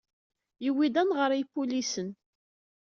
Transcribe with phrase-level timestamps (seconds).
[0.63, 2.09] Yewwi-d ad naɣer i ipulisen.